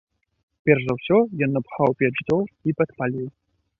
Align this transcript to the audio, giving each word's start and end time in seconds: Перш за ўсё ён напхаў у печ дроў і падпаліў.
Перш 0.69 0.81
за 0.87 0.93
ўсё 0.99 1.17
ён 1.47 1.53
напхаў 1.57 1.85
у 1.93 1.97
печ 1.99 2.13
дроў 2.25 2.41
і 2.71 2.77
падпаліў. 2.81 3.27